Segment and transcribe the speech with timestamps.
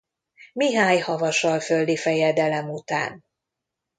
[0.53, 3.25] Mihály havasalföldi fejedelem után.